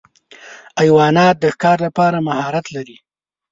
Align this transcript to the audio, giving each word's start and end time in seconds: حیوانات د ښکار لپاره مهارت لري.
حیوانات 0.79 1.35
د 1.39 1.45
ښکار 1.53 1.77
لپاره 1.87 2.17
مهارت 2.27 2.65
لري. 2.75 2.97